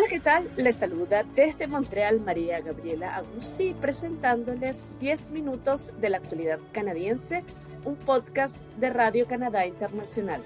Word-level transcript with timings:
Hola, 0.00 0.08
¿qué 0.08 0.20
tal? 0.20 0.50
Les 0.56 0.76
saluda 0.76 1.24
desde 1.34 1.66
Montreal 1.66 2.20
María 2.20 2.58
Gabriela 2.62 3.16
Agusí 3.16 3.74
presentándoles 3.78 4.82
10 4.98 5.30
minutos 5.32 5.90
de 6.00 6.08
la 6.08 6.16
actualidad 6.16 6.58
canadiense, 6.72 7.44
un 7.84 7.96
podcast 7.96 8.64
de 8.78 8.88
Radio 8.88 9.26
Canadá 9.26 9.66
Internacional. 9.66 10.42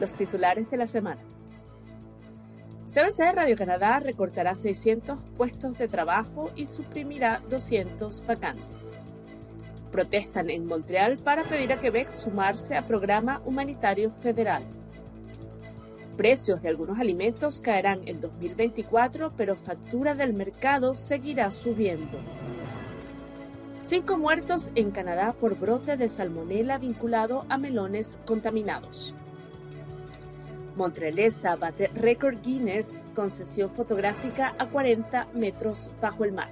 Los 0.00 0.14
titulares 0.14 0.70
de 0.70 0.78
la 0.78 0.86
semana. 0.86 1.20
CBC 2.86 3.34
Radio 3.34 3.56
Canadá 3.56 4.00
recortará 4.00 4.56
600 4.56 5.22
puestos 5.36 5.76
de 5.76 5.86
trabajo 5.86 6.50
y 6.56 6.64
suprimirá 6.64 7.42
200 7.50 8.26
vacantes. 8.26 8.94
Protestan 9.92 10.48
en 10.48 10.64
Montreal 10.64 11.18
para 11.18 11.44
pedir 11.44 11.74
a 11.74 11.78
Quebec 11.78 12.10
sumarse 12.10 12.74
a 12.74 12.86
programa 12.86 13.42
humanitario 13.44 14.10
federal 14.10 14.62
precios 16.18 16.60
de 16.60 16.68
algunos 16.68 16.98
alimentos 16.98 17.60
caerán 17.60 18.00
en 18.06 18.20
2024, 18.20 19.32
pero 19.36 19.56
factura 19.56 20.16
del 20.16 20.34
mercado 20.34 20.96
seguirá 20.96 21.52
subiendo. 21.52 22.18
Cinco 23.84 24.18
muertos 24.18 24.72
en 24.74 24.90
Canadá 24.90 25.32
por 25.32 25.56
brote 25.56 25.96
de 25.96 26.08
salmonela 26.08 26.76
vinculado 26.76 27.44
a 27.48 27.56
melones 27.56 28.20
contaminados. 28.26 29.14
Montrealesa 30.74 31.54
bate 31.54 31.86
récord 31.94 32.40
Guinness 32.42 33.00
con 33.14 33.30
sesión 33.30 33.70
fotográfica 33.70 34.56
a 34.58 34.66
40 34.66 35.28
metros 35.34 35.92
bajo 36.00 36.24
el 36.24 36.32
mar. 36.32 36.50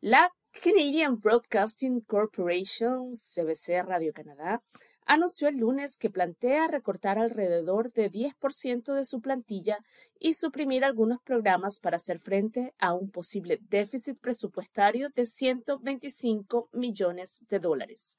La 0.00 0.32
Canadian 0.62 1.20
Broadcasting 1.20 2.00
Corporation, 2.00 3.12
CBC 3.12 3.84
Radio 3.86 4.12
Canadá, 4.12 4.60
anunció 5.08 5.48
el 5.48 5.56
lunes 5.56 5.96
que 5.96 6.10
plantea 6.10 6.68
recortar 6.68 7.18
alrededor 7.18 7.90
de 7.92 8.12
10% 8.12 8.92
de 8.92 9.04
su 9.06 9.22
plantilla 9.22 9.78
y 10.20 10.34
suprimir 10.34 10.84
algunos 10.84 11.22
programas 11.22 11.80
para 11.80 11.96
hacer 11.96 12.18
frente 12.18 12.74
a 12.78 12.92
un 12.92 13.10
posible 13.10 13.58
déficit 13.70 14.20
presupuestario 14.20 15.08
de 15.08 15.24
125 15.24 16.68
millones 16.72 17.42
de 17.48 17.58
dólares. 17.58 18.18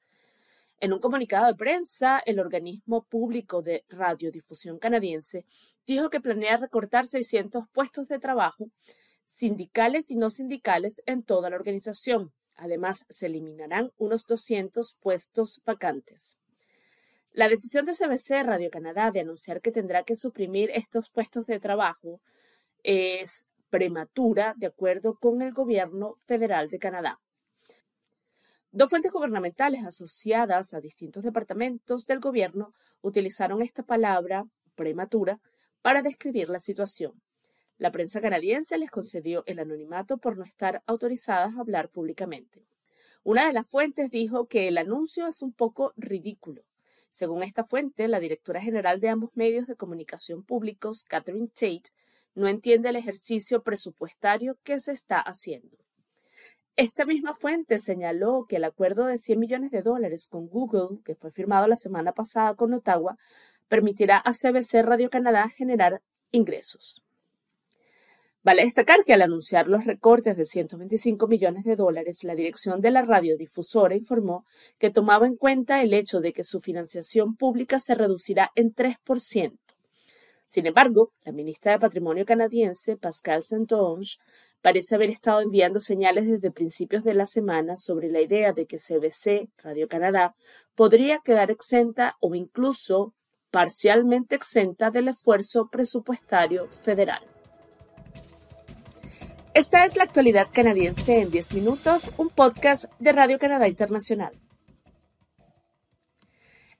En 0.80 0.92
un 0.92 0.98
comunicado 0.98 1.46
de 1.46 1.54
prensa, 1.54 2.20
el 2.26 2.40
organismo 2.40 3.04
público 3.04 3.62
de 3.62 3.84
radiodifusión 3.88 4.80
canadiense 4.80 5.46
dijo 5.86 6.10
que 6.10 6.20
planea 6.20 6.56
recortar 6.56 7.06
600 7.06 7.68
puestos 7.72 8.08
de 8.08 8.18
trabajo 8.18 8.66
sindicales 9.24 10.10
y 10.10 10.16
no 10.16 10.28
sindicales 10.28 11.02
en 11.06 11.22
toda 11.22 11.50
la 11.50 11.56
organización. 11.56 12.32
Además, 12.56 13.06
se 13.08 13.26
eliminarán 13.26 13.92
unos 13.96 14.26
200 14.26 14.96
puestos 15.00 15.62
vacantes. 15.64 16.40
La 17.32 17.48
decisión 17.48 17.86
de 17.86 17.92
CBC 17.92 18.42
Radio 18.42 18.70
Canadá 18.70 19.12
de 19.12 19.20
anunciar 19.20 19.60
que 19.60 19.70
tendrá 19.70 20.02
que 20.02 20.16
suprimir 20.16 20.68
estos 20.74 21.10
puestos 21.10 21.46
de 21.46 21.60
trabajo 21.60 22.20
es 22.82 23.48
prematura, 23.70 24.54
de 24.56 24.66
acuerdo 24.66 25.14
con 25.14 25.40
el 25.40 25.52
gobierno 25.52 26.16
federal 26.26 26.70
de 26.70 26.80
Canadá. 26.80 27.20
Dos 28.72 28.90
fuentes 28.90 29.12
gubernamentales 29.12 29.84
asociadas 29.84 30.74
a 30.74 30.80
distintos 30.80 31.22
departamentos 31.22 32.04
del 32.04 32.18
gobierno 32.18 32.72
utilizaron 33.00 33.62
esta 33.62 33.84
palabra 33.84 34.44
prematura 34.74 35.38
para 35.82 36.02
describir 36.02 36.48
la 36.48 36.58
situación. 36.58 37.22
La 37.78 37.92
prensa 37.92 38.20
canadiense 38.20 38.76
les 38.76 38.90
concedió 38.90 39.44
el 39.46 39.60
anonimato 39.60 40.18
por 40.18 40.36
no 40.36 40.42
estar 40.42 40.82
autorizadas 40.84 41.54
a 41.54 41.60
hablar 41.60 41.90
públicamente. 41.90 42.66
Una 43.22 43.46
de 43.46 43.52
las 43.52 43.68
fuentes 43.68 44.10
dijo 44.10 44.48
que 44.48 44.66
el 44.66 44.78
anuncio 44.78 45.28
es 45.28 45.42
un 45.42 45.52
poco 45.52 45.92
ridículo 45.96 46.64
según 47.10 47.42
esta 47.42 47.64
fuente, 47.64 48.08
la 48.08 48.20
directora 48.20 48.60
general 48.60 49.00
de 49.00 49.08
ambos 49.08 49.30
medios 49.34 49.66
de 49.66 49.76
comunicación 49.76 50.42
públicos, 50.42 51.04
Catherine 51.04 51.48
Tate, 51.48 51.90
no 52.34 52.48
entiende 52.48 52.88
el 52.88 52.96
ejercicio 52.96 53.62
presupuestario 53.62 54.56
que 54.62 54.78
se 54.78 54.92
está 54.92 55.20
haciendo. 55.20 55.76
Esta 56.76 57.04
misma 57.04 57.34
fuente 57.34 57.78
señaló 57.78 58.46
que 58.48 58.56
el 58.56 58.64
acuerdo 58.64 59.06
de 59.06 59.18
100 59.18 59.38
millones 59.38 59.70
de 59.70 59.82
dólares 59.82 60.26
con 60.26 60.46
Google, 60.46 61.00
que 61.04 61.14
fue 61.14 61.30
firmado 61.30 61.66
la 61.66 61.76
semana 61.76 62.12
pasada 62.12 62.54
con 62.54 62.72
Ottawa, 62.72 63.18
permitirá 63.68 64.16
a 64.16 64.32
CBC 64.32 64.82
Radio 64.82 65.10
Canadá 65.10 65.48
generar 65.50 66.00
ingresos. 66.30 67.04
Vale 68.42 68.64
destacar 68.64 69.04
que 69.04 69.12
al 69.12 69.20
anunciar 69.20 69.68
los 69.68 69.84
recortes 69.84 70.34
de 70.34 70.46
125 70.46 71.26
millones 71.26 71.64
de 71.64 71.76
dólares, 71.76 72.24
la 72.24 72.34
dirección 72.34 72.80
de 72.80 72.90
la 72.90 73.02
radiodifusora 73.02 73.94
informó 73.94 74.46
que 74.78 74.90
tomaba 74.90 75.26
en 75.26 75.36
cuenta 75.36 75.82
el 75.82 75.92
hecho 75.92 76.20
de 76.20 76.32
que 76.32 76.42
su 76.42 76.60
financiación 76.60 77.36
pública 77.36 77.78
se 77.80 77.94
reducirá 77.94 78.50
en 78.54 78.74
3%. 78.74 79.58
Sin 80.46 80.66
embargo, 80.66 81.12
la 81.22 81.32
ministra 81.32 81.72
de 81.72 81.80
Patrimonio 81.80 82.24
canadiense, 82.24 82.96
Pascal 82.96 83.42
Saint-Onge, 83.42 84.16
parece 84.62 84.94
haber 84.94 85.10
estado 85.10 85.42
enviando 85.42 85.80
señales 85.80 86.26
desde 86.26 86.50
principios 86.50 87.04
de 87.04 87.14
la 87.14 87.26
semana 87.26 87.76
sobre 87.76 88.08
la 88.08 88.22
idea 88.22 88.54
de 88.54 88.66
que 88.66 88.78
CBC, 88.78 89.50
Radio 89.58 89.86
Canadá, 89.86 90.34
podría 90.74 91.18
quedar 91.18 91.50
exenta 91.50 92.16
o 92.20 92.34
incluso 92.34 93.12
parcialmente 93.50 94.34
exenta 94.34 94.90
del 94.90 95.08
esfuerzo 95.08 95.68
presupuestario 95.70 96.68
federal. 96.68 97.22
Esta 99.52 99.84
es 99.84 99.96
la 99.96 100.04
actualidad 100.04 100.46
canadiense 100.52 101.20
en 101.20 101.32
10 101.32 101.54
minutos, 101.54 102.14
un 102.18 102.28
podcast 102.28 102.84
de 103.00 103.10
Radio 103.10 103.36
Canadá 103.36 103.66
Internacional. 103.66 104.32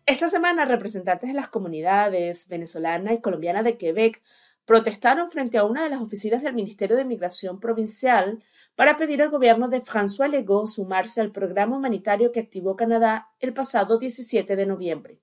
Esta 0.07 0.29
semana, 0.29 0.65
representantes 0.67 1.29
de 1.29 1.35
las 1.35 1.49
comunidades 1.49 2.47
venezolana 2.49 3.13
y 3.13 3.21
colombiana 3.21 3.65
de 3.65 3.77
Quebec 3.77 4.23
protestaron 4.67 5.33
frente 5.33 5.59
a 5.59 5.65
una 5.65 5.83
de 5.83 5.91
las 5.91 6.01
oficinas 6.01 6.45
del 6.45 6.55
Ministerio 6.55 6.97
de 6.97 7.05
Migración 7.05 7.59
Provincial 7.59 8.41
para 8.77 8.97
pedir 8.97 9.21
al 9.21 9.31
gobierno 9.31 9.67
de 9.67 9.83
François 9.83 10.31
Legault 10.31 10.69
sumarse 10.69 11.21
al 11.21 11.33
programa 11.33 11.77
humanitario 11.77 12.31
que 12.31 12.39
activó 12.39 12.77
Canadá 12.77 13.31
el 13.41 13.53
pasado 13.53 13.99
17 13.99 14.55
de 14.55 14.67
noviembre. 14.67 15.19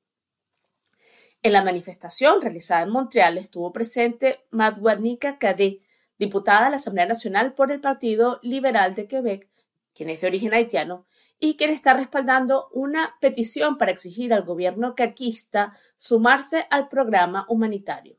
En 1.44 1.54
la 1.54 1.64
manifestación 1.64 2.42
realizada 2.42 2.82
en 2.82 2.90
Montreal 2.90 3.38
estuvo 3.38 3.72
presente 3.72 4.42
Madhuanika 4.52 5.38
Kade, 5.38 5.80
diputada 6.20 6.68
a 6.68 6.70
la 6.70 6.78
Asamblea 6.78 7.06
Nacional 7.06 7.54
por 7.54 7.72
el 7.72 7.80
Partido 7.80 8.40
Liberal 8.42 8.96
de 8.96 9.08
Quebec, 9.08 9.50
quien 9.94 10.10
es 10.10 10.22
de 10.22 10.28
origen 10.28 10.54
haitiano, 10.54 11.06
y 11.40 11.56
quien 11.56 11.70
está 11.70 11.94
respaldando 11.94 12.70
una 12.72 13.16
petición 13.22 13.78
para 13.78 13.92
exigir 13.92 14.34
al 14.34 14.44
gobierno 14.44 14.96
caquista 14.96 15.72
sumarse 15.96 16.66
al 16.70 16.88
programa 16.88 17.46
humanitario. 17.48 18.18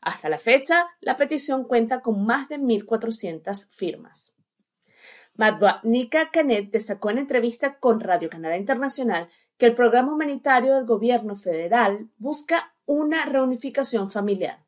Hasta 0.00 0.28
la 0.28 0.38
fecha, 0.38 0.86
la 1.00 1.16
petición 1.16 1.64
cuenta 1.64 2.00
con 2.00 2.24
más 2.24 2.48
de 2.48 2.58
1.400 2.58 3.70
firmas. 3.70 4.34
Nika 5.82 6.30
Canet 6.30 6.70
destacó 6.70 7.10
en 7.10 7.18
entrevista 7.18 7.78
con 7.78 8.00
Radio 8.00 8.28
Canadá 8.28 8.56
Internacional 8.56 9.28
que 9.56 9.66
el 9.66 9.74
programa 9.74 10.12
humanitario 10.12 10.74
del 10.74 10.84
gobierno 10.84 11.34
federal 11.34 12.08
busca 12.18 12.74
una 12.86 13.24
reunificación 13.24 14.10
familiar. 14.10 14.63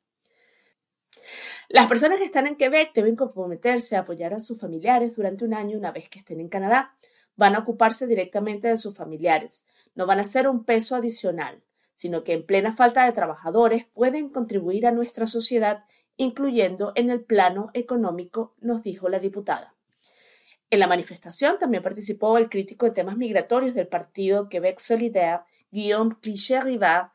Las 1.68 1.86
personas 1.86 2.18
que 2.18 2.24
están 2.24 2.46
en 2.46 2.56
Quebec 2.56 2.92
deben 2.94 3.16
comprometerse 3.16 3.96
a 3.96 4.00
apoyar 4.00 4.32
a 4.32 4.40
sus 4.40 4.60
familiares 4.60 5.16
durante 5.16 5.44
un 5.44 5.52
año 5.52 5.76
una 5.76 5.90
vez 5.90 6.08
que 6.08 6.20
estén 6.20 6.38
en 6.38 6.48
Canadá. 6.48 6.94
Van 7.36 7.56
a 7.56 7.58
ocuparse 7.58 8.06
directamente 8.06 8.68
de 8.68 8.76
sus 8.76 8.96
familiares. 8.96 9.66
No 9.94 10.06
van 10.06 10.20
a 10.20 10.24
ser 10.24 10.48
un 10.48 10.64
peso 10.64 10.94
adicional, 10.94 11.62
sino 11.92 12.22
que 12.22 12.34
en 12.34 12.46
plena 12.46 12.74
falta 12.74 13.04
de 13.04 13.12
trabajadores 13.12 13.86
pueden 13.92 14.28
contribuir 14.28 14.86
a 14.86 14.92
nuestra 14.92 15.26
sociedad, 15.26 15.84
incluyendo 16.16 16.92
en 16.94 17.10
el 17.10 17.24
plano 17.24 17.70
económico, 17.74 18.54
nos 18.60 18.82
dijo 18.82 19.08
la 19.08 19.18
diputada. 19.18 19.74
En 20.70 20.78
la 20.78 20.86
manifestación 20.86 21.58
también 21.58 21.82
participó 21.82 22.38
el 22.38 22.48
crítico 22.48 22.86
de 22.86 22.92
temas 22.92 23.16
migratorios 23.16 23.74
del 23.74 23.88
partido 23.88 24.48
Quebec 24.48 24.78
Solidaire, 24.78 25.42
Guillaume 25.70 26.16
Cliché-Rivard, 26.20 27.10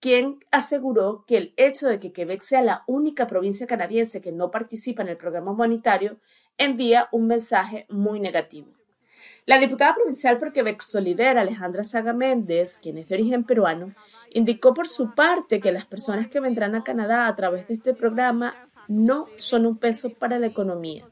quien 0.00 0.44
aseguró 0.50 1.24
que 1.26 1.36
el 1.36 1.54
hecho 1.56 1.88
de 1.88 1.98
que 1.98 2.12
Quebec 2.12 2.42
sea 2.42 2.62
la 2.62 2.84
única 2.86 3.26
provincia 3.26 3.66
canadiense 3.66 4.20
que 4.20 4.32
no 4.32 4.50
participa 4.50 5.02
en 5.02 5.08
el 5.08 5.16
programa 5.16 5.52
humanitario 5.52 6.18
envía 6.58 7.08
un 7.12 7.26
mensaje 7.26 7.86
muy 7.88 8.20
negativo. 8.20 8.68
La 9.46 9.58
diputada 9.58 9.94
provincial 9.94 10.38
por 10.38 10.52
Quebec 10.52 10.82
Solidaire, 10.82 11.38
Alejandra 11.38 11.84
Saga 11.84 12.12
Méndez, 12.12 12.78
quien 12.82 12.98
es 12.98 13.08
de 13.08 13.14
origen 13.14 13.44
peruano, 13.44 13.94
indicó 14.30 14.74
por 14.74 14.88
su 14.88 15.14
parte 15.14 15.60
que 15.60 15.72
las 15.72 15.86
personas 15.86 16.28
que 16.28 16.40
vendrán 16.40 16.74
a 16.74 16.82
Canadá 16.82 17.28
a 17.28 17.34
través 17.34 17.68
de 17.68 17.74
este 17.74 17.94
programa 17.94 18.54
no 18.88 19.28
son 19.36 19.66
un 19.66 19.78
peso 19.78 20.10
para 20.10 20.38
la 20.38 20.46
economía, 20.46 21.04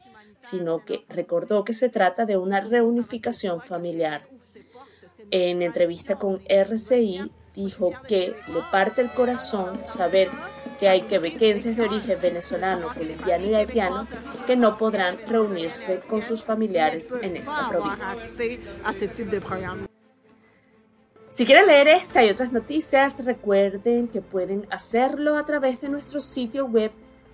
sino 0.43 0.85
que 0.85 1.05
recordó 1.09 1.65
que 1.65 1.75
se 1.75 1.89
trata 1.89 2.27
de 2.27 2.37
una 2.37 2.61
reunificación 2.61 3.61
familiar. 3.61 4.27
En 5.31 5.63
entrevista 5.63 6.17
con 6.17 6.43
RCI, 6.47 7.31
dijo 7.55 7.93
que 8.09 8.35
le 8.49 8.61
parte 8.71 9.03
el 9.03 9.11
corazón 9.11 9.87
saber 9.87 10.31
que 10.79 10.89
hay 10.89 11.03
quebequenses 11.03 11.77
de 11.77 11.85
origen 11.85 12.19
venezolano, 12.21 12.89
colombiano 12.95 13.47
y 13.47 13.55
haitiano 13.55 14.09
que 14.47 14.57
no 14.57 14.77
podrán 14.77 15.19
reunirse 15.27 16.01
con 16.01 16.23
sus 16.23 16.43
familiares 16.43 17.15
en 17.23 17.37
esta 17.37 17.69
provincia. 17.69 18.17
Si 21.31 21.47
quieren 21.47 21.67
leer 21.67 21.89
esta 21.89 22.25
y 22.25 22.31
otras 22.31 22.53
noticias, 22.53 23.25
recuerden 23.25 24.09
que 24.09 24.21
pueden 24.21 24.67
hacerlo 24.71 25.37
a 25.37 25.45
través 25.45 25.81
de 25.81 25.89
nuestro 25.89 26.21
sitio 26.21 26.67
web 26.67 26.91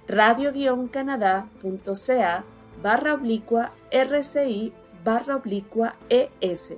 radio-canadá.ca 0.09 2.45
barra 2.83 3.15
oblicua 3.15 3.73
RCI 3.91 4.73
barra 5.05 5.37
oblicua 5.37 5.97
ES. 6.09 6.75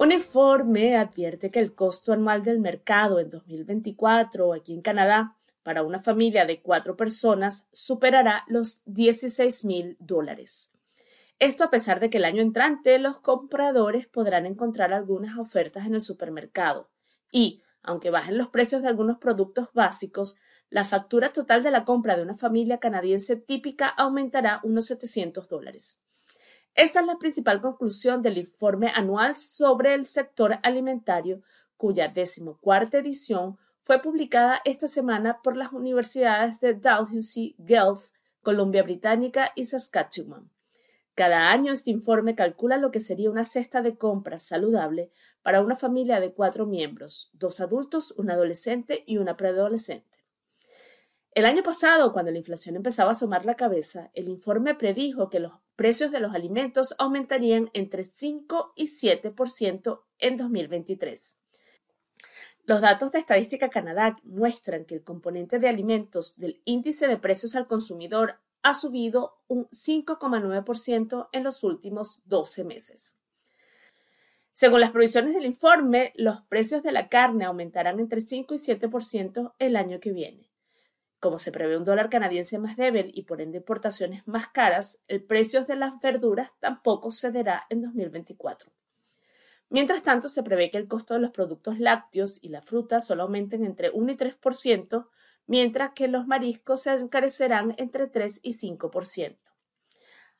Un 0.00 0.12
informe 0.12 0.96
advierte 0.96 1.50
que 1.50 1.60
el 1.60 1.74
costo 1.74 2.14
anual 2.14 2.42
del 2.42 2.58
mercado 2.58 3.20
en 3.20 3.28
2024 3.28 4.54
aquí 4.54 4.72
en 4.72 4.80
Canadá 4.80 5.36
para 5.62 5.82
una 5.82 5.98
familia 5.98 6.46
de 6.46 6.62
cuatro 6.62 6.96
personas 6.96 7.68
superará 7.74 8.44
los 8.46 8.80
16 8.86 9.66
mil 9.66 9.98
dólares. 10.00 10.72
Esto 11.38 11.64
a 11.64 11.70
pesar 11.70 12.00
de 12.00 12.08
que 12.08 12.16
el 12.16 12.24
año 12.24 12.40
entrante 12.40 12.98
los 12.98 13.18
compradores 13.18 14.06
podrán 14.06 14.46
encontrar 14.46 14.94
algunas 14.94 15.36
ofertas 15.36 15.84
en 15.84 15.94
el 15.94 16.00
supermercado 16.00 16.88
y, 17.30 17.60
aunque 17.82 18.08
bajen 18.08 18.38
los 18.38 18.48
precios 18.48 18.80
de 18.80 18.88
algunos 18.88 19.18
productos 19.18 19.68
básicos, 19.74 20.38
la 20.70 20.86
factura 20.86 21.28
total 21.28 21.62
de 21.62 21.72
la 21.72 21.84
compra 21.84 22.16
de 22.16 22.22
una 22.22 22.34
familia 22.34 22.78
canadiense 22.78 23.36
típica 23.36 23.88
aumentará 23.88 24.60
unos 24.62 24.86
700 24.86 25.46
dólares. 25.50 26.00
Esta 26.74 27.00
es 27.00 27.06
la 27.06 27.18
principal 27.18 27.60
conclusión 27.60 28.22
del 28.22 28.38
informe 28.38 28.92
anual 28.94 29.36
sobre 29.36 29.94
el 29.94 30.06
sector 30.06 30.58
alimentario, 30.62 31.42
cuya 31.76 32.08
decimocuarta 32.08 32.98
edición 32.98 33.58
fue 33.82 34.00
publicada 34.00 34.60
esta 34.64 34.86
semana 34.86 35.40
por 35.42 35.56
las 35.56 35.72
universidades 35.72 36.60
de 36.60 36.74
Dalhousie, 36.74 37.54
Guelph, 37.58 38.10
Columbia 38.42 38.82
Británica 38.82 39.50
y 39.54 39.64
Saskatchewan. 39.64 40.50
Cada 41.14 41.50
año 41.50 41.72
este 41.72 41.90
informe 41.90 42.34
calcula 42.34 42.76
lo 42.76 42.90
que 42.90 43.00
sería 43.00 43.30
una 43.30 43.44
cesta 43.44 43.82
de 43.82 43.98
compras 43.98 44.44
saludable 44.44 45.10
para 45.42 45.60
una 45.60 45.74
familia 45.74 46.20
de 46.20 46.32
cuatro 46.32 46.66
miembros, 46.66 47.30
dos 47.34 47.60
adultos, 47.60 48.12
un 48.16 48.30
adolescente 48.30 49.02
y 49.06 49.18
una 49.18 49.36
preadolescente. 49.36 50.24
El 51.32 51.44
año 51.44 51.62
pasado, 51.62 52.12
cuando 52.12 52.30
la 52.30 52.38
inflación 52.38 52.76
empezaba 52.76 53.10
a 53.10 53.12
asomar 53.12 53.44
la 53.44 53.54
cabeza, 53.54 54.10
el 54.14 54.28
informe 54.28 54.74
predijo 54.74 55.30
que 55.30 55.40
los 55.40 55.52
precios 55.80 56.10
de 56.10 56.20
los 56.20 56.34
alimentos 56.34 56.94
aumentarían 56.98 57.70
entre 57.72 58.04
5 58.04 58.74
y 58.76 58.84
7% 58.84 60.02
en 60.18 60.36
2023. 60.36 61.38
Los 62.64 62.82
datos 62.82 63.12
de 63.12 63.18
Estadística 63.18 63.70
Canadá 63.70 64.14
muestran 64.22 64.84
que 64.84 64.94
el 64.94 65.02
componente 65.02 65.58
de 65.58 65.70
alimentos 65.70 66.36
del 66.36 66.60
índice 66.66 67.06
de 67.06 67.16
precios 67.16 67.56
al 67.56 67.66
consumidor 67.66 68.40
ha 68.62 68.74
subido 68.74 69.38
un 69.48 69.68
5,9% 69.70 71.30
en 71.32 71.44
los 71.44 71.64
últimos 71.64 72.20
12 72.26 72.64
meses. 72.64 73.14
Según 74.52 74.80
las 74.80 74.90
provisiones 74.90 75.32
del 75.32 75.46
informe, 75.46 76.12
los 76.14 76.42
precios 76.42 76.82
de 76.82 76.92
la 76.92 77.08
carne 77.08 77.46
aumentarán 77.46 78.00
entre 78.00 78.20
5 78.20 78.52
y 78.52 78.58
7% 78.58 79.54
el 79.58 79.76
año 79.76 79.98
que 79.98 80.12
viene. 80.12 80.49
Como 81.20 81.36
se 81.36 81.52
prevé 81.52 81.76
un 81.76 81.84
dólar 81.84 82.08
canadiense 82.08 82.58
más 82.58 82.78
débil 82.78 83.10
y 83.14 83.24
por 83.24 83.42
ende 83.42 83.58
importaciones 83.58 84.26
más 84.26 84.48
caras, 84.48 85.02
el 85.06 85.22
precio 85.22 85.64
de 85.64 85.76
las 85.76 86.00
verduras 86.00 86.50
tampoco 86.60 87.12
cederá 87.12 87.66
en 87.68 87.82
2024. 87.82 88.72
Mientras 89.68 90.02
tanto, 90.02 90.30
se 90.30 90.42
prevé 90.42 90.70
que 90.70 90.78
el 90.78 90.88
costo 90.88 91.14
de 91.14 91.20
los 91.20 91.30
productos 91.30 91.78
lácteos 91.78 92.42
y 92.42 92.48
la 92.48 92.62
fruta 92.62 93.00
solo 93.00 93.24
aumenten 93.24 93.64
entre 93.64 93.90
1 93.90 94.12
y 94.12 94.16
3%, 94.16 95.08
mientras 95.46 95.92
que 95.94 96.08
los 96.08 96.26
mariscos 96.26 96.82
se 96.82 96.92
encarecerán 96.94 97.74
entre 97.76 98.06
3 98.06 98.40
y 98.42 98.54
5%. 98.54 99.36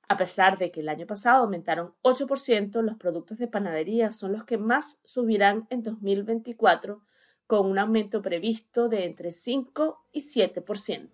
A 0.09 0.17
pesar 0.17 0.59
de 0.59 0.73
que 0.73 0.81
el 0.81 0.88
año 0.88 1.06
pasado 1.06 1.44
aumentaron 1.44 1.94
8%, 2.03 2.82
los 2.82 2.97
productos 2.97 3.38
de 3.38 3.47
panadería 3.47 4.12
son 4.12 4.32
los 4.32 4.44
que 4.44 4.56
más 4.56 5.03
subirán 5.05 5.67
en 5.71 5.82
2024, 5.82 7.03
con 7.50 7.67
un 7.67 7.81
aumento 7.81 8.23
previsto 8.23 8.88
de 8.88 9.06
entre 9.06 9.32
5 9.32 10.06
y 10.12 10.20
7%. 10.20 11.08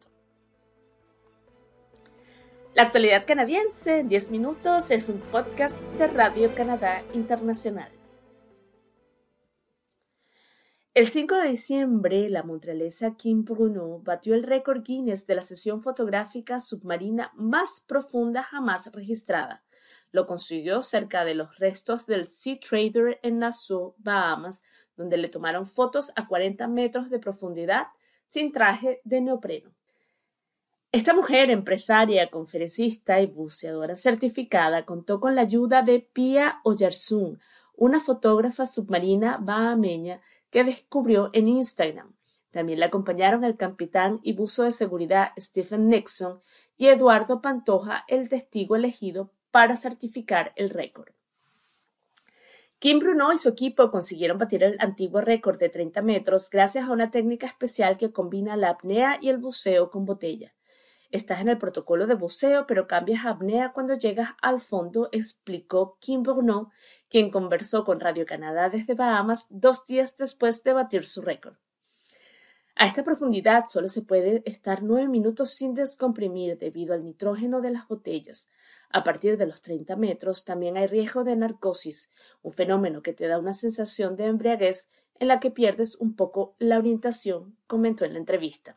La 2.75 2.83
actualidad 2.83 3.25
canadiense 3.27 4.00
en 4.00 4.09
10 4.09 4.33
minutos 4.33 4.91
es 4.91 5.09
un 5.09 5.19
podcast 5.19 5.81
de 5.97 6.09
Radio 6.09 6.55
Canadá 6.55 7.03
Internacional. 7.15 7.91
El 10.93 11.06
5 11.06 11.37
de 11.37 11.49
diciembre, 11.49 12.29
la 12.29 12.43
montrealesa 12.43 13.15
Kim 13.15 13.43
Bruno 13.43 14.00
batió 14.00 14.35
el 14.35 14.43
récord 14.43 14.82
Guinness 14.82 15.27
de 15.27 15.37
la 15.37 15.43
sesión 15.43 15.81
fotográfica 15.81 16.61
submarina 16.61 17.32
más 17.35 17.81
profunda 17.81 18.43
jamás 18.43 18.93
registrada. 18.93 19.65
Lo 20.17 20.27
consiguió 20.27 20.81
cerca 20.81 21.27
de 21.27 21.35
los 21.35 21.59
restos 21.59 22.07
del 22.07 22.31
Sea 22.31 22.59
Trader 22.59 23.21
en 23.23 23.39
Nassau, 23.39 23.95
Bahamas, 23.99 24.65
donde 24.97 25.19
le 25.19 25.29
tomaron 25.29 25.67
fotos 25.67 26.11
a 26.17 26.27
40 26.27 26.69
metros 26.69 27.11
de 27.11 27.19
profundidad 27.19 27.89
sin 28.27 28.51
traje 28.51 29.03
de 29.05 29.21
neopreno. 29.21 29.75
Esta 30.91 31.13
mujer, 31.13 31.51
empresaria, 31.51 32.31
conferencista 32.31 33.21
y 33.21 33.27
buceadora 33.27 33.99
certificada, 33.99 34.87
contó 34.87 35.21
con 35.21 35.35
la 35.35 35.43
ayuda 35.43 35.83
de 35.83 36.01
Pia 36.01 36.61
Oyarsun, 36.65 37.39
una 37.75 38.01
fotógrafa 38.01 38.65
submarina 38.65 39.37
bahameña 39.37 40.23
que 40.49 40.65
descubrió 40.65 41.29
en 41.35 41.49
Instagram. 41.49 42.17
También 42.51 42.79
le 42.79 42.87
acompañaron 42.87 43.45
el 43.45 43.59
capitán 43.59 44.21
y 44.23 44.33
buzo 44.33 44.63
de 44.63 44.73
seguridad 44.73 45.33
Stephen 45.39 45.91
Nixon 45.91 46.41
y 46.79 46.87
Eduardo 46.87 47.43
Pantoja, 47.43 48.07
el 48.09 48.31
testigo 48.31 48.77
elegido 48.77 49.36
para 49.56 49.79
certificar 49.79 50.53
el 50.56 50.69
récord. 50.69 51.12
Kim 52.79 52.99
Bruno 52.99 53.32
y 53.32 53.38
su 53.38 53.49
equipo 53.49 53.88
consiguieron 53.88 54.37
batir 54.37 54.62
el 54.62 54.76
antiguo 54.81 55.23
récord 55.23 55.58
de 55.58 55.70
30 55.70 56.03
metros 56.03 56.50
gracias 56.50 56.87
a 56.87 56.93
una 56.93 57.11
técnica 57.11 57.47
especial 57.47 57.97
que 57.97 58.12
combina 58.12 58.55
la 58.58 58.69
apnea 58.69 59.17
y 59.19 59.31
el 59.31 59.38
buceo 59.38 59.91
con 59.91 60.05
botella. 60.05 60.55
Estás 61.11 61.41
en 61.41 61.49
el 61.49 61.56
protocolo 61.56 62.06
de 62.06 62.17
buceo, 62.17 62.67
pero 62.67 62.87
cambias 62.87 63.25
a 63.25 63.31
apnea 63.31 63.73
cuando 63.73 63.94
llegas 63.94 64.29
al 64.43 64.61
fondo, 64.61 65.08
explicó 65.11 65.97
Kim 66.00 66.23
Bourneau, 66.23 66.69
quien 67.08 67.31
conversó 67.31 67.82
con 67.85 67.99
Radio 67.99 68.26
Canadá 68.26 68.69
desde 68.69 68.93
Bahamas 68.93 69.47
dos 69.49 69.87
días 69.87 70.19
después 70.19 70.64
de 70.64 70.75
batir 70.75 71.06
su 71.06 71.23
récord. 71.23 71.56
A 72.78 72.87
esta 72.87 73.02
profundidad 73.02 73.64
solo 73.69 73.88
se 73.88 74.02
puede 74.02 74.43
estar 74.44 74.82
nueve 74.82 75.08
minutos 75.08 75.49
sin 75.49 75.73
descomprimir 75.73 76.58
debido 76.58 76.93
al 76.93 77.05
nitrógeno 77.05 77.62
de 77.62 77.70
las 77.70 77.88
botellas. 77.88 78.50
A 78.90 79.02
partir 79.02 79.38
de 79.38 79.46
los 79.46 79.62
30 79.62 79.96
metros 79.96 80.44
también 80.44 80.76
hay 80.76 80.87
riesgo 80.87 81.25
de 81.25 81.37
narcosis, 81.37 82.12
un 82.43 82.52
fenómeno 82.52 83.00
que 83.00 83.14
te 83.14 83.28
da 83.28 83.38
una 83.38 83.55
sensación 83.55 84.14
de 84.14 84.26
embriaguez 84.26 84.90
en 85.19 85.28
la 85.28 85.40
que 85.40 85.50
pierdes 85.50 85.96
un 85.96 86.14
poco 86.17 86.55
la 86.58 86.76
orientación, 86.76 87.56
comentó 87.67 88.05
en 88.05 88.12
la 88.12 88.19
entrevista. 88.19 88.77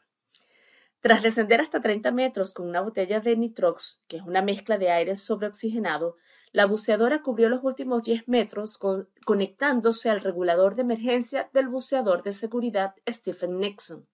Tras 1.02 1.24
descender 1.24 1.62
hasta 1.62 1.80
30 1.80 2.12
metros 2.12 2.54
con 2.54 2.68
una 2.68 2.82
botella 2.82 3.22
de 3.22 3.38
nitrox, 3.38 4.04
que 4.10 4.18
es 4.18 4.24
una 4.24 4.42
mezcla 4.42 4.78
de 4.78 4.92
aire 4.92 5.16
sobreoxigenado, 5.16 6.18
la 6.52 6.66
buceadora 6.66 7.22
cubrió 7.22 7.48
los 7.48 7.64
últimos 7.64 8.04
10 8.04 8.28
metros 8.28 8.78
conectándose 9.26 10.10
al 10.10 10.20
regulador 10.20 10.76
de 10.76 10.82
emergencia 10.82 11.50
del 11.54 11.70
buceador 11.70 12.22
de 12.24 12.34
seguridad 12.34 12.96
Stephen 13.08 13.60
Nixon. 13.60 14.08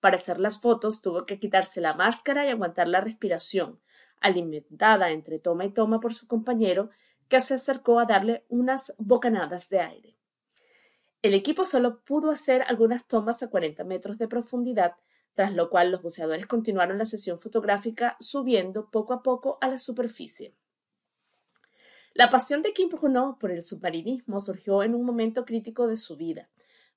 Para 0.00 0.16
hacer 0.16 0.40
las 0.40 0.58
fotos 0.60 1.02
tuvo 1.02 1.26
que 1.26 1.38
quitarse 1.38 1.82
la 1.82 1.92
máscara 1.92 2.46
y 2.46 2.50
aguantar 2.50 2.88
la 2.88 3.02
respiración, 3.02 3.80
alimentada 4.20 5.10
entre 5.10 5.38
toma 5.38 5.66
y 5.66 5.72
toma 5.72 6.00
por 6.00 6.14
su 6.14 6.26
compañero, 6.26 6.88
que 7.28 7.40
se 7.40 7.54
acercó 7.54 7.98
a 7.98 8.06
darle 8.06 8.46
unas 8.48 8.94
bocanadas 8.96 9.68
de 9.68 9.80
aire. 9.80 10.16
El 11.22 11.34
equipo 11.34 11.64
solo 11.64 12.00
pudo 12.04 12.30
hacer 12.30 12.62
algunas 12.62 13.06
tomas 13.06 13.42
a 13.42 13.50
40 13.50 13.82
metros 13.84 14.16
de 14.16 14.28
profundidad 14.28 14.94
tras 15.36 15.54
lo 15.54 15.68
cual 15.68 15.92
los 15.92 16.00
buceadores 16.00 16.46
continuaron 16.46 16.96
la 16.96 17.04
sesión 17.04 17.38
fotográfica 17.38 18.16
subiendo 18.18 18.90
poco 18.90 19.12
a 19.12 19.22
poco 19.22 19.58
a 19.60 19.68
la 19.68 19.76
superficie. 19.76 20.56
La 22.14 22.30
pasión 22.30 22.62
de 22.62 22.72
Kim 22.72 22.88
Bruno 22.88 23.36
por 23.38 23.50
el 23.50 23.62
submarinismo 23.62 24.40
surgió 24.40 24.82
en 24.82 24.94
un 24.94 25.04
momento 25.04 25.44
crítico 25.44 25.86
de 25.86 25.96
su 25.96 26.16
vida. 26.16 26.48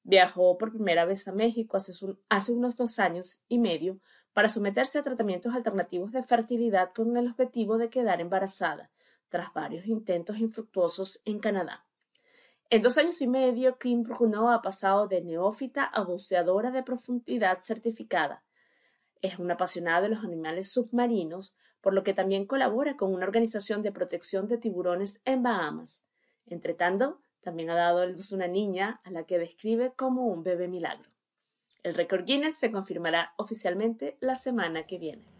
Viajó 0.04 0.58
por 0.58 0.72
primera 0.72 1.04
vez 1.04 1.28
a 1.28 1.34
México 1.34 1.76
hace, 1.76 1.92
hace 2.30 2.54
unos 2.54 2.78
dos 2.78 2.98
años 2.98 3.44
y 3.50 3.60
medio 3.60 4.00
para 4.32 4.48
someterse 4.48 4.98
a 4.98 5.02
tratamientos 5.02 5.54
alternativos 5.54 6.14
de 6.14 6.24
fertilidad 6.24 6.92
con 6.92 7.18
el 7.18 7.28
objetivo 7.28 7.78
de 7.78 7.90
quedar 7.90 8.22
embarazada, 8.22 8.90
tras 9.28 9.54
varios 9.54 9.86
intentos 9.86 10.38
infructuosos 10.38 11.22
en 11.26 11.40
Canadá. 11.40 11.89
En 12.72 12.84
dos 12.84 13.00
años 13.00 13.20
y 13.22 13.28
medio, 13.28 13.80
Kim 13.80 14.04
Bruno 14.04 14.52
ha 14.52 14.62
pasado 14.62 15.08
de 15.08 15.22
neófita 15.22 15.86
a 15.86 16.04
buceadora 16.04 16.70
de 16.70 16.84
profundidad 16.84 17.58
certificada. 17.62 18.44
Es 19.24 19.40
una 19.40 19.56
apasionada 19.56 20.02
de 20.02 20.10
los 20.10 20.24
animales 20.24 20.72
submarinos, 20.72 21.56
por 21.82 21.96
lo 21.96 22.04
que 22.04 22.14
también 22.14 22.46
colabora 22.46 22.96
con 22.96 23.12
una 23.12 23.26
organización 23.26 23.82
de 23.82 23.92
protección 23.92 24.48
de 24.48 24.60
tiburones 24.60 25.20
en 25.26 25.42
Bahamas. 25.42 26.04
Entre 26.46 26.76
tanto, 26.76 27.20
también 27.42 27.72
ha 27.72 27.76
dado 27.76 28.02
a 28.02 28.06
luz 28.06 28.34
una 28.34 28.48
niña 28.48 29.02
a 29.04 29.10
la 29.10 29.24
que 29.24 29.40
describe 29.40 29.94
como 29.96 30.28
un 30.28 30.44
bebé 30.44 30.68
milagro. 30.68 31.10
El 31.82 31.96
récord 31.96 32.24
Guinness 32.24 32.60
se 32.60 32.70
confirmará 32.70 33.34
oficialmente 33.38 34.16
la 34.20 34.36
semana 34.36 34.86
que 34.86 35.00
viene. 35.00 35.39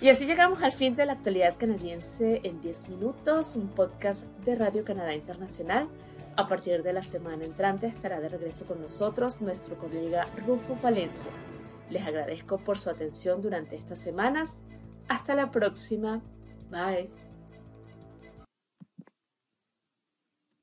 Y 0.00 0.10
así 0.10 0.26
llegamos 0.26 0.62
al 0.62 0.72
fin 0.72 0.94
de 0.94 1.06
la 1.06 1.12
actualidad 1.12 1.56
canadiense 1.56 2.40
en 2.44 2.60
10 2.60 2.90
minutos, 2.90 3.56
un 3.56 3.68
podcast 3.68 4.26
de 4.44 4.54
Radio 4.54 4.84
Canadá 4.84 5.14
Internacional. 5.14 5.88
A 6.36 6.46
partir 6.46 6.82
de 6.82 6.92
la 6.92 7.02
semana 7.02 7.46
entrante 7.46 7.86
estará 7.86 8.20
de 8.20 8.28
regreso 8.28 8.66
con 8.66 8.82
nosotros 8.82 9.40
nuestro 9.40 9.78
colega 9.78 10.26
Rufo 10.46 10.76
Valencia. 10.82 11.30
Les 11.88 12.06
agradezco 12.06 12.58
por 12.58 12.78
su 12.78 12.90
atención 12.90 13.40
durante 13.40 13.74
estas 13.74 13.98
semanas. 13.98 14.60
Hasta 15.08 15.34
la 15.34 15.50
próxima. 15.50 16.20
Bye. 16.70 17.25